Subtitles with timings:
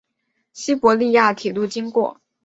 [0.51, 2.19] 西伯利亚铁路经过。